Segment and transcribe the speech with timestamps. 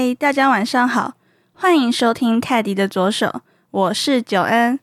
[0.00, 1.14] 嗨，大家晚上好，
[1.54, 3.40] 欢迎收听泰迪的左手，
[3.72, 4.78] 我是九恩。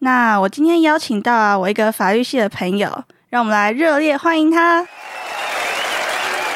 [0.00, 4.84] 那我今天邀请到啊，我一个法律系的朋友，让我们来热烈欢迎他。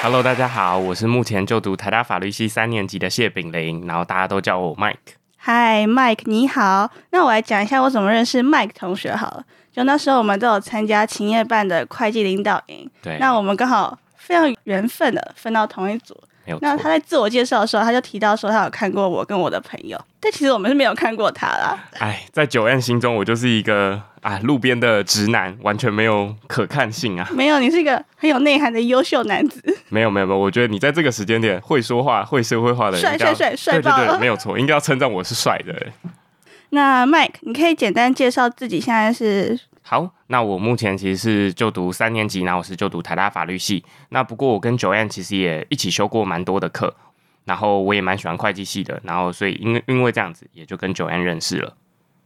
[0.02, 5.14] Hello，大家好，我是目前就读台大法律系三年级的谢炳林，然后大家都叫我 Mike。
[5.36, 6.90] 嗨，Mike，你好。
[7.10, 9.44] 那我来讲一下我怎么认识 Mike 同学好了。
[9.72, 16.20] 就那时候我们都有参加勤业办的会计领导营，对，那我们刚好非常缘分的分到同一组。
[16.44, 16.58] 没有。
[16.60, 21.78] 那他在自我介绍的时候，他就提到说他有看过我跟我的朋友，但其实我们是没有看过他啦。
[21.98, 27.28] 哎，在九 N 心中，我就是一个啊路边的直男，完全没有可看性啊。
[27.32, 35.74] 没有，你是一个很有内涵的优秀男子，没有没有没有，我觉得你在这个时间点会说话、会社会化的人，帅帅帅帅对对对，爆了没有错，应该要称赞我是帅的。
[36.70, 43.84] 那 Mike，你可以简单介绍自己现在是好，那我目前其实是就读三年级，然后我是就读台大法律系。
[44.08, 46.94] 那不过我跟九 N 其实也一起修过蛮多的课，
[47.44, 51.76] 然后我也蛮喜欢会计系的，然后所以因为因为这样子，也就跟九 N 认识了。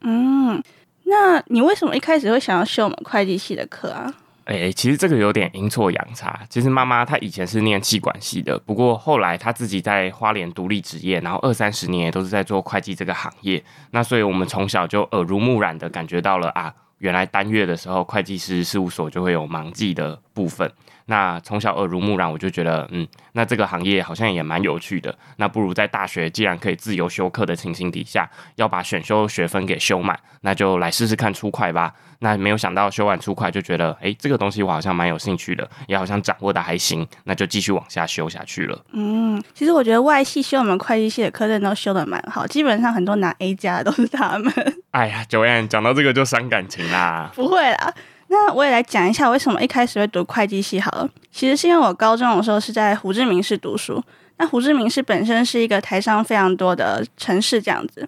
[0.03, 0.63] 嗯，
[1.03, 4.15] 那你为什么一开始会想要修我们会计系的课啊？
[4.45, 6.41] 哎、其实这个有点阴错阳差。
[6.49, 13.63] 其实妈妈她以前是念气管系的，不过后来她自己在花莲独立职业，然后二三十年也都是在做会计这个行业。
[13.91, 20.71] 那所以我们从小就耳濡目染的感觉到了啊，原来单月的时候会计师事务所就会有盲记的部分。
[21.11, 25.17] 那从小耳濡目染，我就觉得，嗯，那这个行业好像也蛮有趣的。
[25.37, 31.95] 那不如在大学既然可以自由修课的情形底下，要把选修学分给修满，那就来试试看初快吧。
[32.19, 38.79] 那没有想到修完初快就觉得，诶，这个东西我好像蛮有兴趣的，也好像掌握的还行，那就继续往下修下去了。
[38.93, 44.53] 嗯，其实我觉得外系修我们会计系的课程都修的蛮好，基本上很多拿 A 加的都是他们。
[44.91, 47.31] 哎呀，九燕讲到这个就伤感情啦。
[47.35, 47.95] 不会啦。
[48.29, 51.09] 那我也来讲一下为什么一开始会读会计系好了。
[51.33, 54.03] 其实是因为我高中的时候是在胡志明市读书，
[54.37, 58.07] 那胡志明市本身是一个台商非常多的城市，这样子。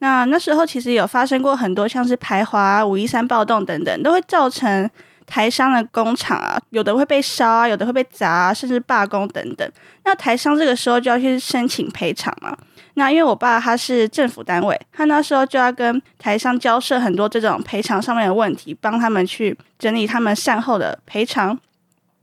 [0.00, 4.88] 那那时候其实有发生过很多像是排华、五一三暴动等等，都会造成
[5.28, 9.70] 台商的工厂啊，有的会被烧啊，有的会被砸、啊，甚至罢工等等。
[10.04, 12.56] 那台商这个时候就要去申请赔偿嘛。
[12.94, 21.56] 那因为我爸他是政府单位，他那时候就要跟台商交涉很多这种赔偿上面的问题，帮他们去整理他们善后的赔偿。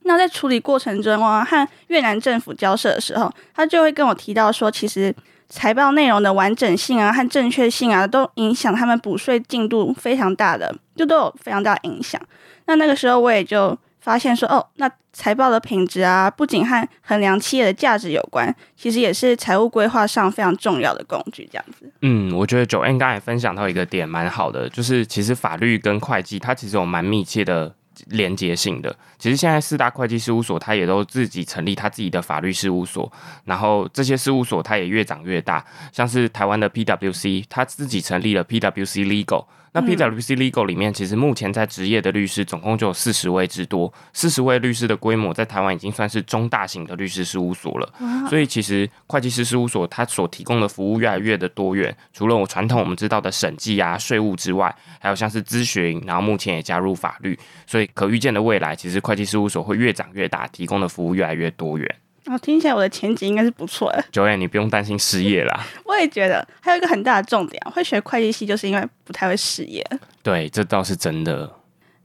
[0.07, 5.15] 那在处理过程中啊，和越南政府交涉的时候，他就会跟我提到说，其实
[5.50, 12.22] 财报内容的完整性啊和正确性啊，都影响他们补税进度非常大的，就都有非常大的影响。
[12.66, 21.47] 那那个时候我也就发现说，哦，那财报的品质啊，不仅和衡量企业的价值有关，其实也是财务规划上非常重要的工具。
[21.51, 27.73] 这样子，嗯，我觉得九 N 刚才分享到一个点蛮好的，就是其实法律跟会计它其实有蛮密切的
[28.07, 28.95] 连接性的。
[29.17, 33.11] 其实现在四大会计事务所，它也都自己成立它自己的法律事务所，
[33.44, 39.45] 然后这些事务所它也越长越大，像是台湾的 PWC，它自己成立了 PWC Legal。
[39.75, 47.94] 那 PWC Legal 里面，其实目前在职业的律师总共就有四十位之多，四十位律师的规模在台湾已经算是中大型的律师事务所了。
[48.30, 57.38] 所以其实会计师事务所它所提供的服务越来越的多元，除了我传统我们知道的审计啊、税务之外，还有像是咨询，然后目前也加入法律，
[57.68, 61.96] 所以可预见的未来，其实会计事务所会越长越大，提供的服务越来越多元。
[62.24, 64.03] 然后听起来我的前景应该是不错的。
[64.12, 65.63] 九眼，你不用担心失业啦。
[65.95, 69.85] 我也觉得，还有一个很大的重点，会学会计系就是因为不太会失业。
[70.22, 71.51] 对，这倒是真的。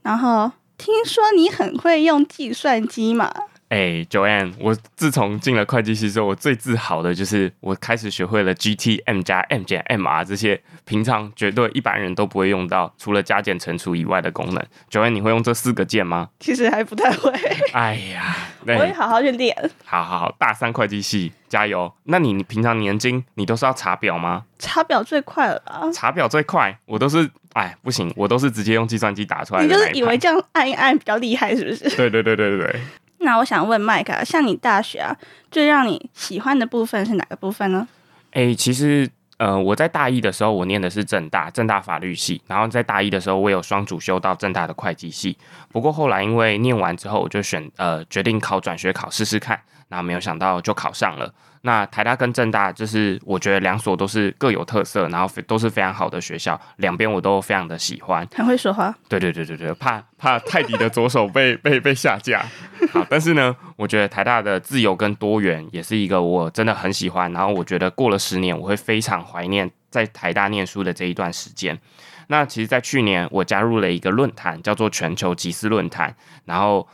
[0.01, 3.31] 然后听说你很会用计算机嘛？
[3.69, 14.61] 哎、，Joanne，我自从进了会计系之后，我最自豪的就是我开始学会了 GT、M 加、M 减、MR 这些平常绝对一般人都不会用到，除了加减乘除以外的功能。
[14.89, 16.31] Joanne，你会用这四个键吗？
[16.41, 17.31] 其实还不太会，
[17.71, 19.55] 哎呀，我对会好好去练。
[19.83, 21.91] 好好好，大三会计系加油！
[22.03, 24.43] 那你你平常年金你都是要查表吗？
[24.59, 25.89] 查表最快了吧？
[25.93, 29.73] 查表最快，我都是哎不行，我都是直接用计算机打出来的你。
[29.73, 31.89] 就是以为这样按一按比较厉害，是不是？
[31.97, 32.81] 对对对对对对。
[33.19, 35.15] 那我想问麦克啊，像你大学啊，
[35.51, 37.87] 最让你喜欢的部分是哪个部分呢？
[38.31, 39.09] 哎、其实
[39.41, 42.39] 呃，我在大一的时候，我念的是正大，正大法律系。
[42.45, 45.35] 然后在大一的时候，我有双主修到正大的会计系。
[45.71, 49.59] 不过后来因为念完之后，我就选呃决定考转学考试试看。
[49.89, 51.33] 然后没有想到就考上了。
[51.63, 58.27] 那台大跟政大，就是我觉得两所都是各有特色，然后非都是非常好的学校，两边我都非常的喜欢。
[58.33, 62.43] 很会说话，对对对对对，怕怕泰迪的左手被被被下架。
[62.91, 67.31] 好，但是呢，我觉得台大的自由跟多元也是一个我真的很喜欢。
[67.31, 71.77] 然后我觉得过了十年，我会非常怀念在台大念书的这一段时间。
[72.27, 76.15] 那其实，在去年我加入了一个论坛，叫做全球集思论坛。
[76.45, 76.87] 然后，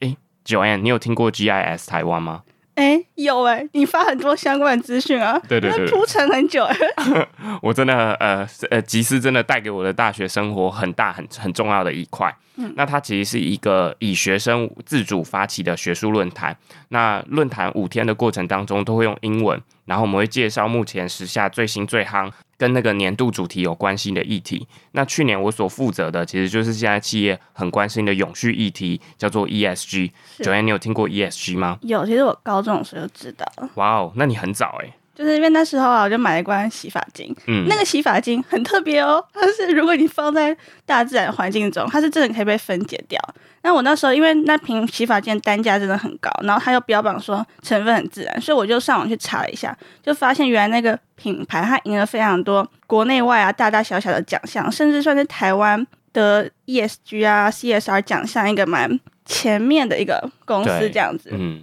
[0.00, 2.42] 诶 j o a n n e 你有听过 GIS 台湾吗？
[2.74, 6.76] 哎，有哎，你发很多相关的资讯啊，对对对，铺陈很久哎。
[7.60, 12.34] 我真的呃呃，吉斯真的带给我的大学生活很大很很重要的一块。
[12.56, 16.56] 嗯，那它其实是一个以学生自主发起的学术论坛。
[16.88, 22.30] 那论坛五天的过程当中都会用英文，然后我们会介绍目前时下最新最夯
[22.62, 24.68] 跟那个年度主题有关系的议题。
[24.92, 30.12] 那去年我所负责的其实就是现在企业很关心的永续议题，叫做 ESG。
[30.38, 31.80] 九安，你有听过 ESG 吗？
[31.82, 33.44] 有，其实我高中的时候就知道。
[33.74, 34.94] 哇哦，那你很早哎。
[35.14, 37.34] 就是因为那时候啊，我就买了一罐洗发精。
[37.46, 40.56] 嗯，那个洗发精很特别哦，它是如果你放在
[40.86, 43.20] 大自然环境中，它是真的可以被分解掉。
[43.64, 61.30] 那我那时候因为那瓶洗发精单价真的很高，然后它又标榜说成分很自然，所以我就上网去查了一下，就发现原来那个品牌它赢了非常多国内外啊大大小小的奖项，甚至算是台湾的 ESG 啊 CSR 奖项一个蛮前面的一个公司这样子。
[61.32, 61.62] 嗯。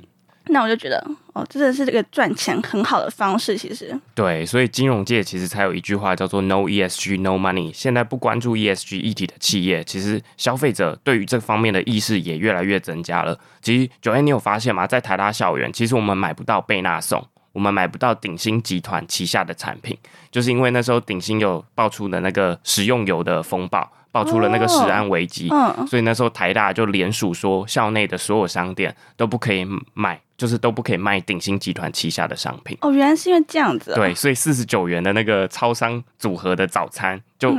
[0.49, 1.03] 那我就觉得，
[1.33, 3.57] 哦，真的是这个赚钱很好的方式。
[3.57, 7.71] 其实，对，所以金融界其实才有一句话叫做 “No ESG, No Money”。
[7.71, 13.37] 现在不关注 ESG 议题的企业，其实消费者对于这方面的意识也越来越增加了。
[13.61, 14.87] 其实九 A，你有发现吗？
[14.87, 19.97] 在台大校园，其实我们买不到贝纳颂，我们买不到鼎新集团旗下的产品，
[20.31, 23.91] 就是因为那时候鼎新有爆出的那个食用油的风暴。
[24.11, 25.49] 爆出了那个食安危机，
[25.87, 32.77] 所以那时候台大就联署说，校内的所有商店都不可以卖，就是都不可以卖鼎新集团旗下的商品。
[32.81, 33.93] 哦，原来是因为这样子。
[33.93, 37.55] 对，所以四十九元的那个超商组合的早餐，就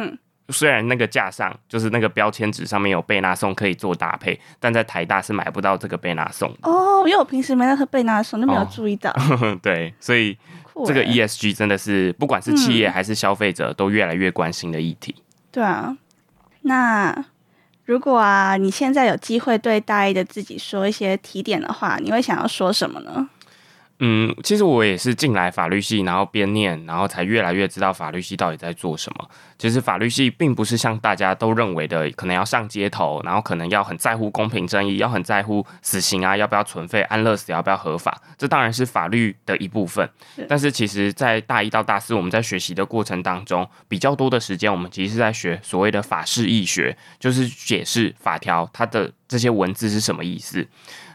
[0.48, 6.52] 虽然那个架上就是那个标签纸上面有贝纳颂可以做搭配，但在台大是买不到这个贝纳颂。
[6.62, 9.14] 哦，因为我平时没在喝贝纳颂，就没有注意到。
[9.62, 10.36] 对，所以
[10.84, 15.14] 这个 ESG 真的是不管是企业还是消费者都越来越关心的议题。
[15.52, 15.96] 对啊。
[16.62, 17.24] 那
[17.84, 23.28] 如果啊，你现在有机会对大一的自己说一些提点的话，你会想要说什么呢？
[24.02, 29.28] 嗯，其实我也是进来法律系，然后边念，然后才越来越知道法律系到底在做什么。
[29.58, 38.22] 其实法律系并不是像大家都认为的，可能要上街头，然后可能要很在乎公平正义，要很在乎死刑啊，要不要存废，安乐死要不要合法。
[38.38, 40.08] 这当然是法律的一部分。
[40.48, 50.66] 但是其实，在大一到大四，我们在学习的过程当中，比较多的时间，我们其实是在学所谓的法式易学，就是解释法条它的这些文字是什么意思。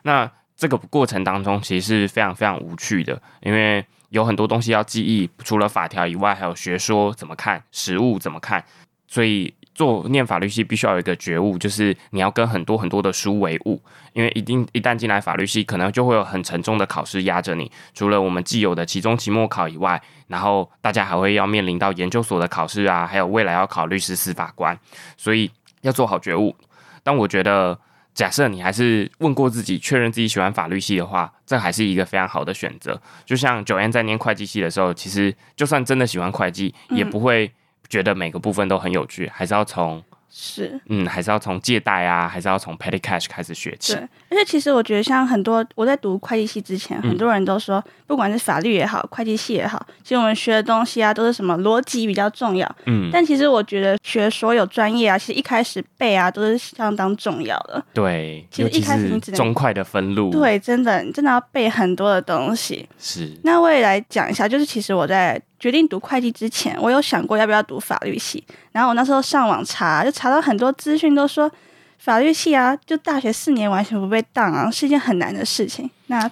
[0.04, 8.64] 那这个过程当中其实是非常非常无趣的，因为有很多东西要记忆，除了法条以外，还有学说怎么看，实物怎么看。
[9.08, 13.82] 所以做念法律系必须要有一个觉悟，就是你要跟很多很多的书为伍，
[14.14, 17.70] 因为一定一旦进来法律系，可能就会有很沉重的考试压着你。
[17.94, 24.78] 除了我们既有的期中、期末考以外，然后大家还会要面临到研究所的考试啊，还有未来要考律师、司法官，
[25.18, 26.56] 所以要做好觉悟。
[27.04, 27.78] 但我觉得。
[28.16, 33.00] 假设你还是问过自己，确认自己喜欢法律系的话，这还是一个非常好的选择。
[33.26, 37.52] 就像九安在念会计系的时候，其实就算真的喜欢会计，也不会
[37.90, 40.04] 觉得每个部分都很有趣，还是要从。
[40.38, 43.94] 是，嗯，还是要从借贷啊，还是要从 petty cash 开始学起。
[43.94, 52.70] 对，而且其实我觉得，像很多我在读会计系之前，很多人都说，不管是法律也好，会计系也好，其实我们学的东西啊，都是什么逻辑比较重要。
[52.86, 57.82] 嗯，但其实我觉得学所有专业啊，其实一开始背啊，都是相当重要的。
[57.94, 60.30] 对，其实一开始你只能中快的分路。
[60.32, 62.88] 对，真的，你真的要背很多的东西。
[63.00, 63.32] 是。
[63.44, 65.42] 那我也来讲一下，就是其实我在。
[65.58, 68.44] 决定读会计之前，我有想过要不要读法律系。
[68.72, 71.50] 然后我那时候上网查，就查到很多资讯，都说
[71.98, 75.90] 法律系啊，就大学四年完全不被当啊，是一件很难的事情。
[76.08, 76.30] 那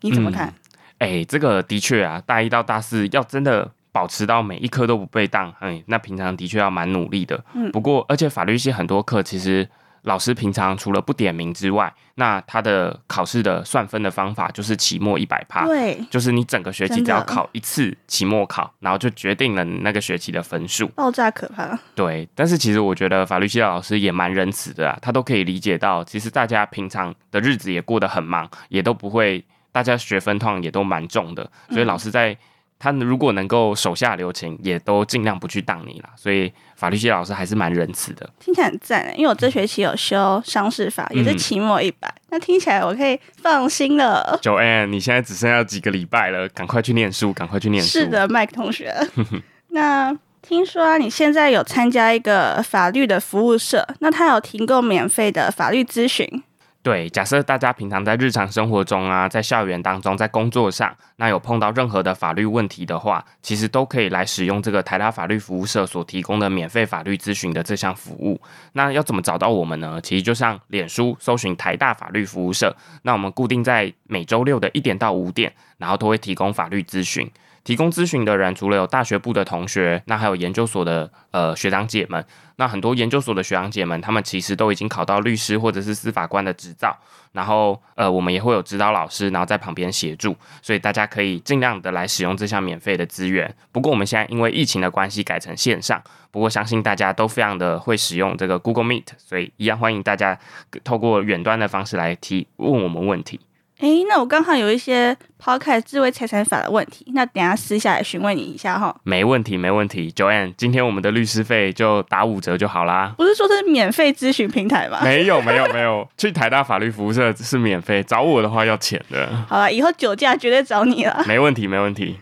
[0.00, 0.52] 你怎么看？
[0.98, 7.44] 哎，这个的确啊，大一到大四要真的保持到每一科都不被当，哎，那平常的确要蛮努力的。
[7.54, 9.68] 嗯，不过而且法律系很多课其实。
[10.02, 21.78] 老师平常除了不点名之外，那他的考试的算分的方法就是期末一百趴，对，就是你整个学期只要考一次期末考，然后就决定了那个学期的分数，爆炸可怕。
[21.94, 32.36] 对，但是其实我觉得法律系的老师也蛮仁慈的啊，他都可以理解到，其实大家平常的日子也过得很忙，也都不会，大家学分通常也都蛮重的，所以老师在。
[32.82, 36.08] 他如果能够手下留情，也都尽量不去当你了。
[36.16, 39.14] 所以法律系老师还是蛮仁慈的，听起来很赞。
[39.16, 44.36] 因为我这学期有修商事法，也是期末一百，那听起来我可以放心了。
[44.42, 47.88] Joanne，你现在只剩下几个礼拜了，赶快去念书，赶快去念书。
[47.88, 48.92] 是的，，Mike 同学。
[49.70, 50.12] 那
[50.42, 56.42] 听说你现在有参加一个法律的服务社，那他有提供免费的法律咨询。
[56.82, 68.40] 对，假设大家平常在日常生活中啊，在校园当中，在工作上，那有碰到任何的法律问题的话，其实都可以来使用这个台大法律服务社所提供的免费法律咨询的这项服务。
[68.72, 70.00] 那要怎么找到我们呢？
[70.02, 77.30] 其实就像脸书搜寻台大法律服务社，那我们固定在每周六的一点到五点，然后都会提供法律咨询。
[77.64, 82.24] 提供咨询的人除了有大学部的同学，那还有研究所的呃学长姐们。
[82.56, 86.96] 那很多研究所的学长姐们，他们其实都已经考到律师或者是司法官的执照。
[87.32, 90.36] 然后呃，我们也会有指导老师，然后在旁边协助。
[90.60, 93.52] 所以大家可以尽量的来使用这项免费的资源。
[93.72, 100.38] 不过我们现在因为疫情的关系改成线上，不过相信大家都非常的会使用这个 Google Meet，所以一样欢迎大家
[100.84, 103.40] 透过远端的方式来提问我们问题。
[103.82, 108.94] 哎，那我刚好有一些抛开智慧财产法的问题，那等下私下来询问你一下哈。
[109.02, 110.08] 没问题，没问题。
[110.12, 113.12] Joanne，今天我们的律师费就打五折就好啦。
[113.18, 115.00] 不是说这是免费咨询平台吗？
[115.02, 116.08] 没有， 没有，没有。
[116.16, 119.28] 去台大法律服务社是免费，找我的话要钱的。
[119.48, 121.24] 好了，以后酒驾绝对找你了。
[121.26, 122.20] 没问题，没问题。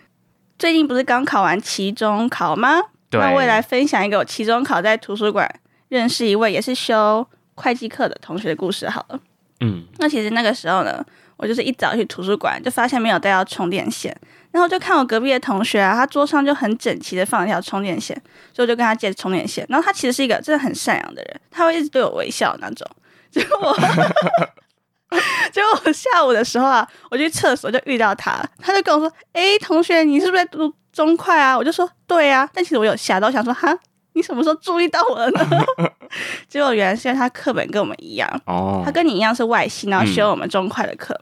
[0.58, 2.80] 最近不是刚考完期中考吗？
[3.10, 3.20] 对。
[3.20, 5.46] 那未来分享一个我期中考在图书馆
[5.90, 9.20] 认识一位也是修会计课的同学的故事好了。
[9.60, 9.84] 嗯。
[9.98, 11.04] 那其实那个时候呢。
[11.40, 14.14] 我就是一早去图书馆，就发现没有带到充电线，
[14.50, 18.14] 然后就看我隔壁的同学啊，他桌上就很整齐的放一条充电线，
[18.52, 19.64] 所以我就跟他借充电线。
[19.70, 22.86] 然后他其实是一个真的很善良的人，他会一直对我微笑那种。
[23.30, 23.74] 结果，
[25.50, 33.74] 结果我下午的时候啊，我去厕所就遇到他，他就跟我说：“哎，同学，你是不是在读中快啊？”我就说：“对啊。”但其实我有吓到，想说：“哈，
[34.14, 35.46] 你什么时候注意到我了呢？”
[36.48, 41.18] 结果原来是因为他课本跟我们一样，哦，他跟你一样是外系，然后修我们中快的课。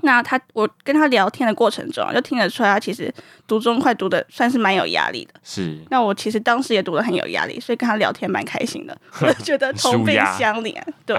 [0.00, 3.12] 那他，我跟他聊天的过程中，就听得出来，他其实
[3.46, 5.32] 读中快读的算是蛮有压力的。
[5.42, 5.78] 是。
[5.90, 10.74] 那我其实当时也读的很有压力，所以跟他聊天蛮开心的， 我就觉得同病相怜。
[11.06, 11.16] 对。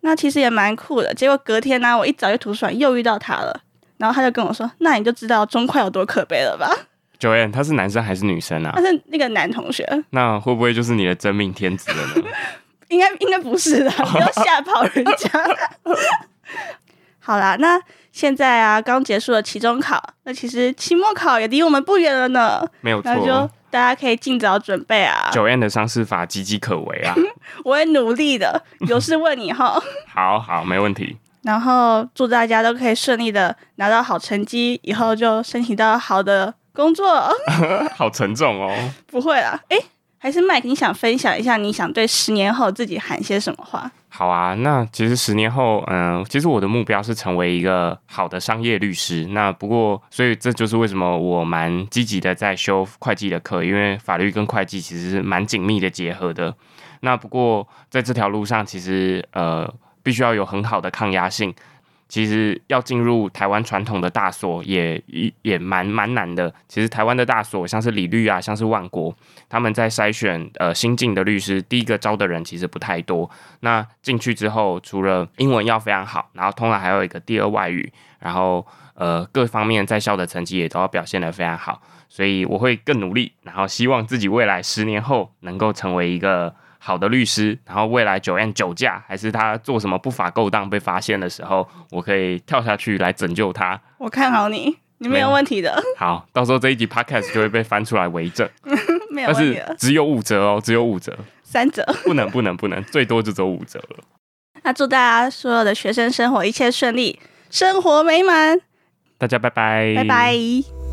[0.00, 1.12] 那其实也蛮酷的。
[1.14, 3.58] 结果隔天呢，我一早去图书馆又遇到他了，
[3.98, 6.70] 然后他就跟我说：“那你就知道中快有多可悲了吧
[7.18, 8.72] ？”Joanne，他是男生还是女生啊？
[8.74, 9.86] 他是那个男同学。
[10.10, 12.28] 那会不会就是你的真命天子了呢？
[12.88, 15.30] 应该应该不是的， 不要吓跑人家。
[17.18, 17.80] 好啦，那
[18.12, 22.62] 现在啊，刚结束了期中考，那其实期末考也离我们不远了呢。
[22.82, 25.30] 没有错，那就大家可以尽早准备啊。
[25.32, 27.14] 九 N 的商事法岌岌可危啊！
[27.64, 29.82] 我会努力的，有事问你哈。
[30.06, 31.16] 好好，没问题。
[31.42, 37.06] 然后祝大家都可以顺利的拿到好成绩，以后就申请到好的工作。
[37.96, 38.70] 好沉重哦。
[39.06, 39.78] 不会啦，哎。
[40.16, 43.90] 还是 Mike，，你想分享一下你想对十年后自己喊些什么话？
[44.08, 49.26] 好啊，那其实十年后，嗯，其实我的目标是成为一个好的商业律师。
[49.32, 56.54] 那不过，所以这就是为什么我蛮积极的在修会计的课，因为法律跟会计其实是蛮紧密的结合的。
[57.00, 59.70] 那不过在这条路上，其实呃，
[60.02, 61.54] 必须要有很好的抗压性。
[62.14, 65.02] 其实要进入台湾传统的大所也
[65.42, 66.54] 也蛮蛮难的。
[66.68, 69.12] 其实台湾的大所像是李律啊，像是万国，
[69.48, 73.28] 他们在筛选呃新进的律师，第一个招的人其实不太多。
[73.62, 81.82] 那进去之后，除了英文要非常好，然后通常还有一个第二外语，然后呃各方面在校的成绩也都要表现得非常好。
[82.08, 86.54] 所以我会更努力，然后希望自己未来十年后能够成为一个。
[86.86, 93.80] 好的律师，然后未来酒宴酒驾，还是他做什么不法勾当被发现的时候，我可以跳下去来拯救他。
[93.96, 95.82] 我看好你，你没有问题的。
[95.96, 98.46] 好，到时候这一集 podcast 就会被翻出来为证。
[99.10, 104.04] 没有问题只有五折哦，只有五折，三折，不能不能不能，最多就走五折了。
[104.62, 108.60] 那祝大家所有的学生生活一切顺利，生活美满。
[109.16, 110.83] 大家拜拜，拜拜。